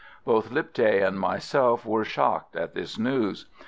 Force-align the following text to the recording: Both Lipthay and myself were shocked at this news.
Both 0.25 0.49
Lipthay 0.49 1.05
and 1.07 1.19
myself 1.19 1.85
were 1.85 2.03
shocked 2.03 2.55
at 2.55 2.73
this 2.73 2.97
news. 2.97 3.45